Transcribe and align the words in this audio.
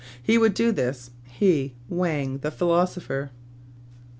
He 0.23 0.39
would 0.39 0.55
do 0.55 0.71
this, 0.71 1.11
he, 1.27 1.75
Wang 1.87 2.39
the 2.39 2.49
philosopher. 2.49 3.29